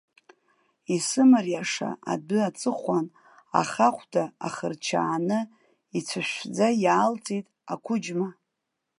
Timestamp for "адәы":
2.13-2.39